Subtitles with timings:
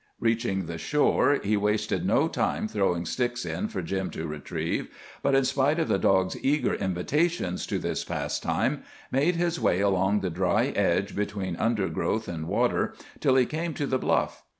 [0.19, 4.87] Reaching the shore, he wasted no time throwing sticks in for Jim to retrieve,
[5.21, 10.21] but, in spite of the dog's eager invitations to this pastime, made his way along
[10.21, 14.41] the dry edge between undergrowth and water till he came to the bluff.